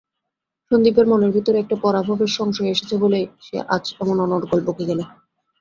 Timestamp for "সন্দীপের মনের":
0.71-1.31